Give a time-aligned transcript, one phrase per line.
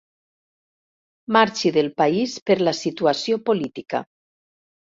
[1.37, 4.05] Marxi del país per la situació política.